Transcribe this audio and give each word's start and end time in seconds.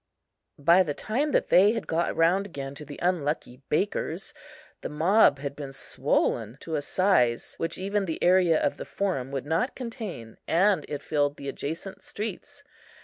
By 0.57 0.81
the 0.81 0.95
time 0.95 1.29
that 1.31 1.49
they 1.49 1.73
had 1.73 1.85
got 1.85 2.15
round 2.15 2.47
again 2.47 2.73
to 2.73 2.85
the 2.85 2.97
unlucky 3.03 3.61
baker's, 3.69 4.33
the 4.81 4.89
mob 4.89 5.37
had 5.37 5.55
been 5.55 5.71
swollen 5.71 6.57
to 6.61 6.73
a 6.75 6.81
size 6.81 7.53
which 7.59 7.77
even 7.77 8.05
the 8.05 8.17
area 8.23 8.59
of 8.59 8.77
the 8.77 8.85
Forum 8.85 9.29
would 9.29 9.45
not 9.45 9.75
contain, 9.75 10.37
and 10.47 10.87
it 10.89 11.03
filled 11.03 11.37
the 11.37 11.47
adjacent 11.49 12.01
streets. 12.01 12.63